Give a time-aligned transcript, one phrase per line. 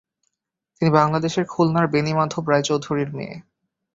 [0.75, 3.35] তিনি বাংলাদেশের খুলনার বেণীমাধব রায়চৌধুরীর মেয়ে।